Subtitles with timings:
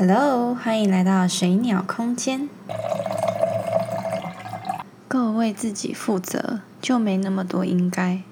[0.00, 2.48] Hello，欢迎来到水鸟空间。
[5.08, 8.22] 够为自己负责，就没那么多应该。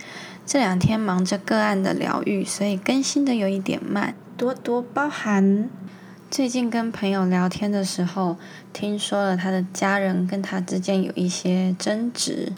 [0.46, 5.68] 这两天忙着个案的疗愈，所以更新的有一点慢，多多包涵。
[6.30, 8.36] 最近跟朋友聊天的时候，
[8.72, 12.52] 听说了他的家人跟他之间有一些争执，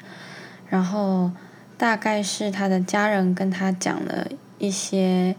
[0.68, 1.30] 然后
[1.78, 4.28] 大概是他的家人跟他讲了
[4.58, 5.34] 一些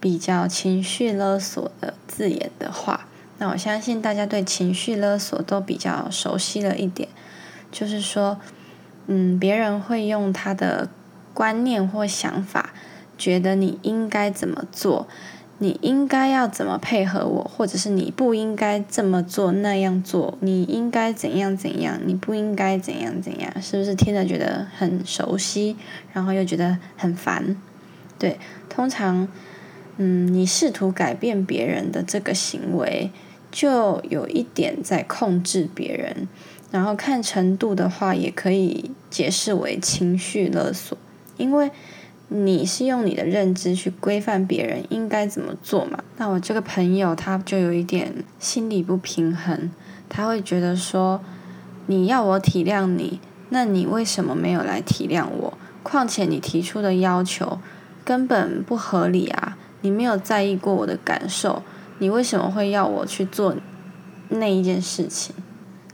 [0.00, 3.06] 比较情绪勒索的字眼的话。
[3.38, 7.08] 那我相信大家对情绪勒索都比较熟悉了一点，
[7.70, 8.38] 就是说，
[9.06, 10.88] 嗯，别人会用他的
[11.32, 12.70] 观念或想法，
[13.16, 15.06] 觉得你应该怎么做。
[15.62, 25.76] 你应该要怎么配合我，或者是你不应该这么做那样做，你应该怎样怎样，你不应该怎样怎样，是不是听着觉得很熟悉，
[26.14, 27.54] 然后又觉得很烦？
[28.18, 28.38] 对，
[28.70, 29.28] 通常，
[30.02, 33.10] 嗯，你试图改变别人的这个行为，
[33.52, 36.26] 就有一点在控制别人，
[36.70, 40.96] 然后看程度的话，也可以解释为情绪勒索，
[41.36, 41.70] 因为。
[42.32, 45.98] 你是用你的认知去规范别人应该怎么做嘛？
[46.16, 49.68] 那我这个朋友他就有一点心理不平衡，
[50.08, 51.20] 他会觉得说，
[51.86, 55.58] 你要我体谅你，那你为什么没有来体谅我？
[55.82, 57.58] 况且你提出的要求
[58.04, 59.49] 根本不合理啊！
[59.82, 61.62] 你没有在意过我的感受，
[61.98, 63.54] 你为什么会要我去做
[64.28, 65.34] 那一件事情？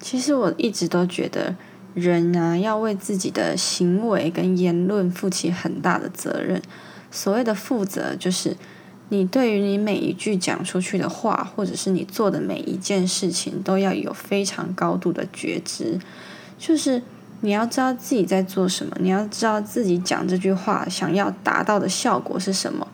[0.01, 1.55] 其实我一直都觉得。
[1.95, 6.61] 人啊，要为自己的行为跟言论负起很大的责任。
[7.11, 8.55] 所谓的负责，就是
[9.09, 15.99] 你对于你每一句讲出去的话，或者是你做的每一件事情，都要有非常高度的觉知。
[16.59, 17.03] 就是
[17.41, 22.87] 你要知道自己在做什么，你要知道自己讲这句话想要达到的效果是什么，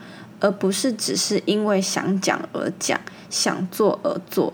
[0.42, 4.52] 而不是只是因为想讲而讲，想做而做。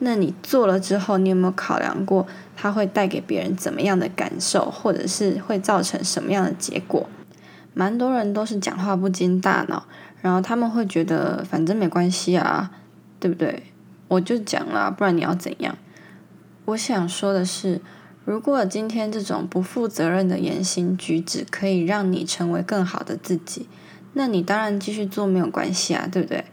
[0.00, 7.08] 那你做了之后，你有没有考量过它会带给别人怎么样的感受，或者是会造成什么样的结果？
[7.72, 9.84] 蛮多人都是讲话不经大脑，
[10.20, 12.70] 然后他们会觉得反正没关系啊，
[13.18, 13.62] 对不对？
[14.08, 15.74] 我就讲了，不然你要怎样？
[16.66, 17.80] 我想说的是，
[18.24, 23.68] 如果今天这种不负责任的言行举止可以让你成为更好的自己，
[24.12, 26.44] 那你当然继续做没有关系啊，对不对？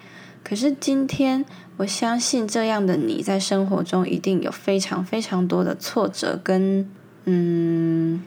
[0.43, 1.45] 可是今天。
[1.77, 6.89] 我相信这样的你在生活中一定有非常非常多的挫折跟
[7.25, 8.23] 嗯，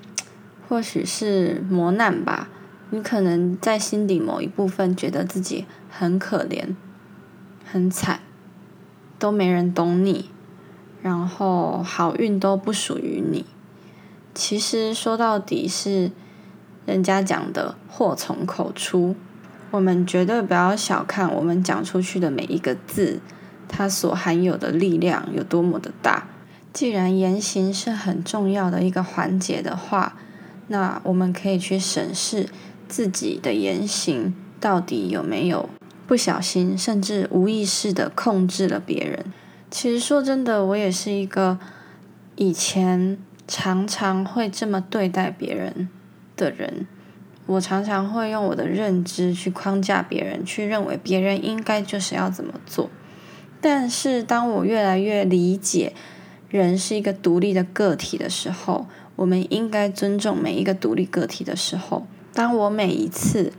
[0.68, 2.48] 或许是磨难吧。
[2.90, 6.76] 你可能在心底某一部分觉得自己很可怜、
[7.64, 8.20] 很惨，
[9.18, 10.30] 都没人懂你，
[11.02, 13.44] 然后好运都不属于你。
[14.32, 16.12] 其实说到底是
[16.90, 19.14] 人家讲的“祸从口出”，
[19.70, 23.20] 我们绝对不要小看我们讲出去的每一个字。
[23.68, 26.26] 它所含有的力量有多么的大？
[26.72, 30.16] 既然言行是很重要的一个环节的话，
[30.66, 32.48] 那我们可以去审视
[32.88, 35.70] 自己的言行到底有没有
[36.08, 39.26] 不小心，甚至无意识的控制了别人。
[39.70, 41.60] 其实说真的，我也是一个
[42.34, 45.88] 以前常常会这么对待别人
[46.40, 46.88] 的人。
[47.46, 52.88] 我常常会用我的认知去框架别人，去认为别人应该就是要怎么做。
[53.60, 55.92] 但是，当我越来越理解
[56.48, 58.86] 人是一个独立的个体的时候，
[59.16, 63.52] 我们应该尊重每一个独立个体的时候，当我每一次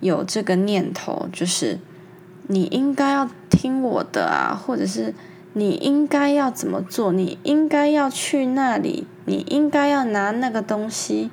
[0.00, 1.78] 有这个念头，就是
[2.46, 5.14] 你应该要听我的啊，或者是
[5.52, 11.30] 你应该要怎么做，你应该要去那里，你应该要拿那个东西，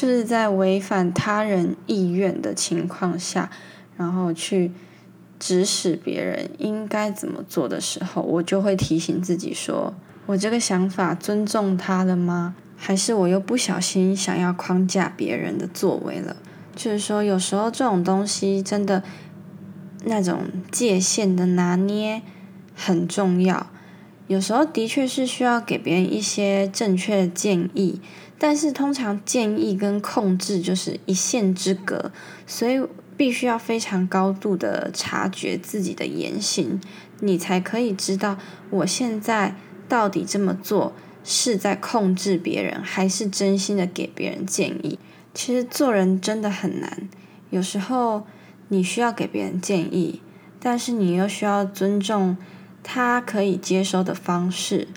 [0.00, 3.50] 就是在违反他人意愿的情况下，
[3.98, 4.72] 然后去。
[5.38, 9.94] 指使别人应该怎么做的时候，我就会提醒自己说：
[10.26, 12.54] 我这个想法尊重他了吗？
[12.76, 16.36] 还是我又不小心想要框架别人的作为了？
[16.76, 19.02] 就是说，有时候这种东西真的
[20.04, 22.20] 那种界限的拿捏
[22.74, 23.70] 很重要。
[24.30, 28.00] 有时候的确是需要给别人一些正确的建议，
[28.38, 32.12] 但是通常建议跟控制就是一线之隔，
[32.46, 32.80] 所以。
[33.16, 36.80] 必须要非常高度的察觉自己的言行，
[37.18, 38.38] 你才可以知道
[38.70, 39.54] 我现在
[39.86, 44.98] 到底这么做是在控制别人，还是真心的给别人建议。
[45.34, 47.10] 其实做人真的很难，
[47.50, 48.26] 有时候
[48.68, 50.22] 你需要给别人建议，
[50.58, 52.38] 但是你又需要尊重
[52.82, 54.88] 他可以接收的方式，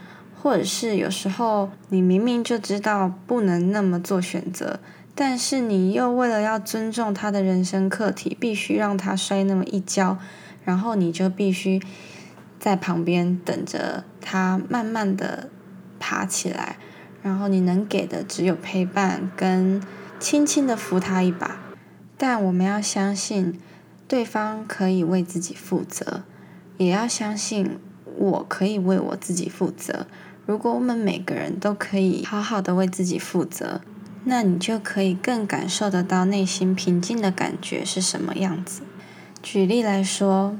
[0.41, 4.79] 或者是有时候你明明就知道不能那么做选择。
[5.15, 10.17] 但是你又为了要尊重他的人生课题，必须让他摔那么一跤，
[10.63, 11.79] 然后你就必须
[12.59, 15.49] 在旁边等着他慢慢的
[15.99, 16.77] 爬起来，
[17.21, 19.79] 然后你能给的只有陪伴跟
[20.19, 21.59] 轻轻的扶他一把。
[22.17, 23.59] 但我们要相信
[24.07, 26.23] 对方可以为自己负责，
[26.85, 27.77] 也要相信
[28.17, 30.07] 我可以为我自己负责。
[30.45, 33.81] 如果我们每个人都可以好好的为自己负责，
[34.25, 38.81] 那你就可以更感受得到内心平静的感觉是什么样子。
[39.41, 40.57] 举例来说，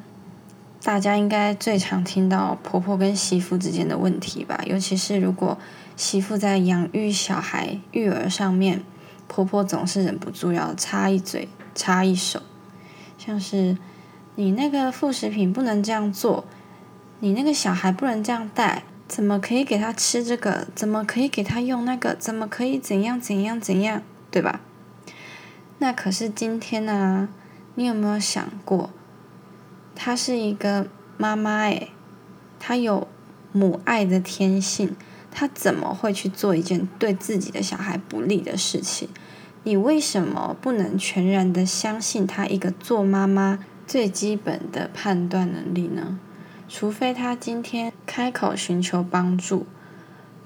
[0.81, 4.62] 大家应该最常听到婆婆跟媳妇之间的问题吧？
[4.66, 5.58] 尤其是如果
[5.96, 8.84] 媳妇在养育小孩、育儿上面，
[9.28, 12.42] 婆婆总是忍不住要插一嘴、插一手，
[13.18, 13.78] 像是
[14.35, 16.45] 你那个副食品不能这样做，
[17.19, 18.83] 你那个小孩不能这样带。
[19.06, 20.68] 怎么可以给他吃这个？
[20.74, 22.15] 怎么可以给他用那个？
[22.15, 24.01] 怎么可以怎样怎样怎样？
[24.31, 24.62] 对吧？
[25.77, 27.30] 那可是今天呢？
[27.75, 28.89] 你有没有想过，
[29.95, 30.88] 她是一个
[31.18, 31.89] 妈妈诶，
[32.59, 33.07] 她有
[33.51, 34.95] 母爱的天性，
[35.31, 39.09] 她怎么会去做一件对自己的小孩不利的事情？
[39.63, 46.19] 你为什么不能全然的相信她一个做妈妈最基本的判断能力呢？
[46.69, 49.68] 除非他今天开口寻求帮助，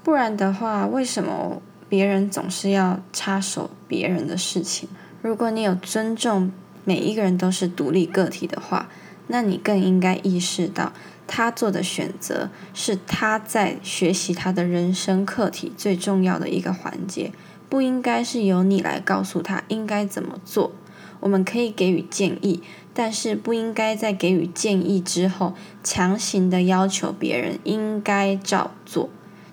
[0.02, 4.88] 不然的话，为什么别人总是要插手别人的事情？
[5.22, 6.52] 如果你有尊重
[6.84, 8.88] 每一个人都是独立个体的话，
[9.28, 10.92] 那你更应该意识到，
[11.26, 17.32] 他做的选择是他在学习他的人生课题最重要的一个环节，
[17.68, 20.72] 不应该是由你来告诉他应该怎么做。
[21.20, 22.62] 我们可以给予建议。
[22.94, 25.54] 但是不应该在给予建议之后，
[25.84, 29.08] 强行的要求别人应该照做，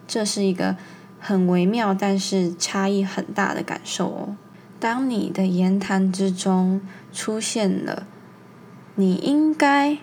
[0.07, 0.75] 这是一个
[1.19, 4.35] 很微妙但是差异很大的感受哦。
[4.79, 6.81] 当你的言谈之中
[7.13, 8.07] 出现了
[8.95, 9.99] “你应该”“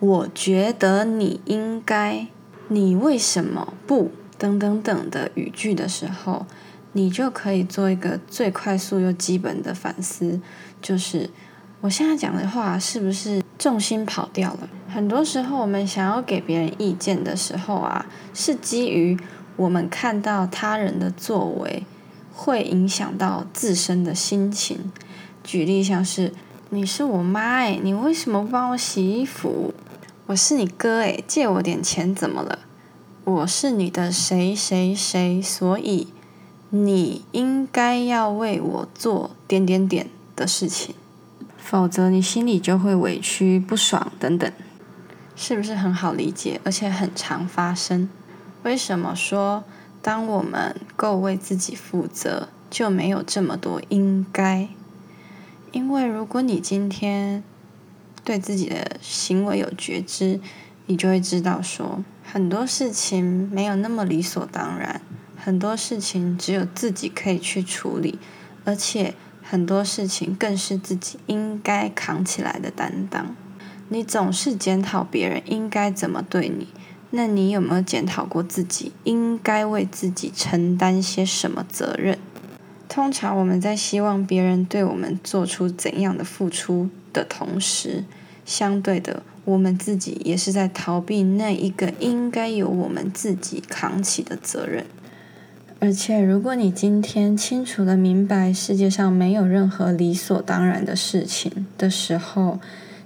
[0.00, 2.26] 我觉得你应该
[2.66, 6.46] ”“你为什么不”等等等的语句的时候，
[6.92, 10.40] 你就可以做一个最快速又基本的反思，
[10.80, 11.30] 就是。
[11.82, 14.68] 我现在讲的话是不是重心跑掉了？
[14.88, 19.18] 很多时候，我们想要给别人意见的时候啊，是基于
[19.56, 21.82] 我们看到他人的作为
[22.32, 24.92] 会影响到自身的心情。
[25.42, 26.32] 举例像是：
[26.70, 29.74] 你是我妈诶，你为什么不帮我洗衣服？
[30.26, 32.60] 我是你哥诶，借我点钱怎么了？
[33.24, 36.06] 我是你的谁谁谁，所以
[36.70, 40.94] 你应该要为我做点点点的事情。
[41.64, 44.52] 否则你心里就会委屈、不爽等等，
[45.36, 46.60] 是不是很好理解？
[46.64, 48.10] 而且很常发生。
[48.64, 49.62] 为什么说
[50.02, 54.68] 当我们够为自己负责，就没有这么多应该？
[55.70, 57.42] 因为如果你今天
[58.24, 60.40] 对自己的行为有觉知，
[60.86, 65.00] 你就会知道说，很多事情没有那么理所当然，
[65.36, 68.18] 很多事情只有自己可以去处理，
[68.64, 69.14] 而且。
[69.42, 73.34] 很多事情更是自己应该扛起来的担当。
[73.88, 76.68] 你总是检讨别人应该怎么对你，
[77.10, 82.16] 那你有没有检讨过自己应该为自己承担些什么责任？
[82.88, 88.04] 通常我们在希望别人对我们做出怎样的付出的同时，
[88.44, 94.86] 相对的，我们自己也是在逃避那一个应该由我们自己扛起的责任。
[95.84, 102.60] 而且，如果你今天清楚的明白世界上没有任何理所当然的事情的时候，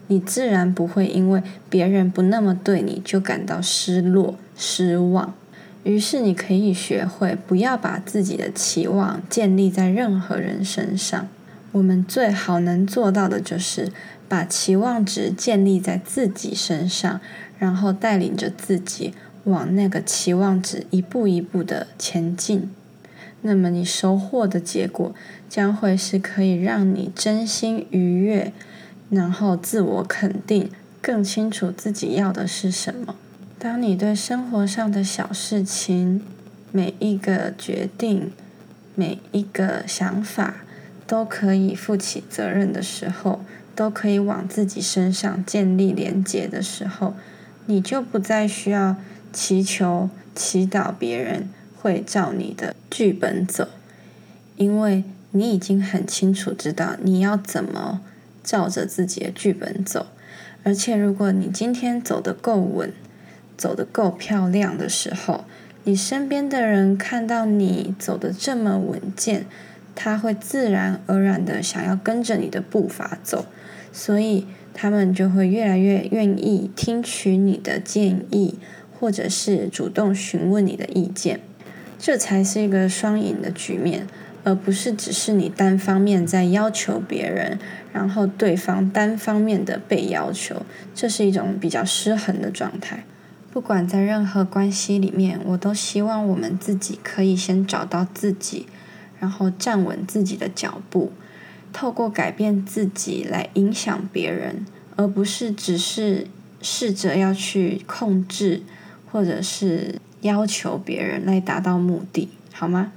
[0.09, 5.33] 你自然不会因为别人不那么对你就感到失落、失望。
[5.85, 11.27] 于是，你可以学会不要把自己的期望建立在任何人身上。
[11.73, 13.91] 我们最好能做到的就是
[14.29, 17.19] 把期望值建立在自己身上，
[17.59, 19.15] 然后带领着自己。
[19.47, 22.69] 往那个期望值一步一步的前进，
[23.43, 25.15] 那么你收获的结果
[25.49, 28.53] 将会是可以让你真心愉悦，
[29.09, 30.69] 然后自我肯定，
[31.01, 33.15] 更清楚自己要的是什么。
[33.57, 36.21] 当你对生活上的小事情、
[36.73, 38.33] 每一个决定、
[38.97, 40.57] 每一个想法
[41.07, 43.45] 都可以负起责任的时候，
[43.77, 47.15] 都可以往自己身上建立连结的时候，
[47.67, 48.97] 你就不再需要。
[49.37, 53.69] 祈求、祈祷别人会照你的剧本走，
[54.57, 58.01] 因为你已经很清楚知道你要怎么
[58.43, 60.07] 照着自己的剧本走。
[60.65, 62.91] 而且，如果你今天走得够稳、
[63.59, 65.45] 走得够漂亮的时候，
[65.85, 69.45] 你身边的人看到你走得这么稳健，
[69.95, 73.45] 他会自然而然的想要跟着你的步伐走，
[73.93, 78.55] 所以他们就会越来越愿意听取你的建议，
[78.99, 81.41] 或者是主动询问你的意见。
[81.99, 84.07] 这才是一个双赢的局面，
[84.45, 87.59] 而不是只是你单方面在要求别人，
[87.93, 90.63] 然后对方单方面的被要求。
[90.95, 93.05] 这是一种比较失衡的状态。
[93.51, 98.67] 不管在任何关系里面，我都希望我们自己可以先找到自己，
[99.19, 101.11] 然后站稳自己的脚步。
[101.73, 106.27] 透过改变自己来影响别人，而不是只是
[106.61, 108.63] 试着要去控制
[109.17, 112.93] 或者是要求别人来达到目的，好吗？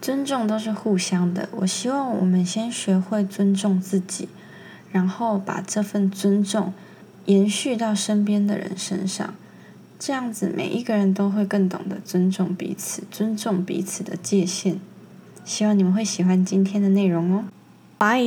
[0.00, 1.48] 尊重都是互相的。
[1.52, 4.28] 我希望我们先学会尊重自己，
[4.90, 6.72] 然后把这份尊重
[7.26, 9.32] 延续到身边的人身上，
[9.96, 14.80] 这样子每一个人都会更懂得尊重彼此，尊重彼此的界限。
[15.44, 17.44] 希望你们会喜欢今天的内容哦。
[17.96, 18.20] 拜。